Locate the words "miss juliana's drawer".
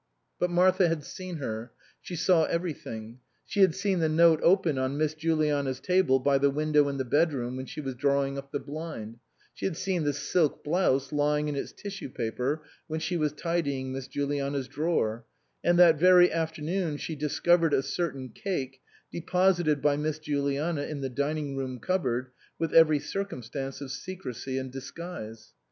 13.93-15.23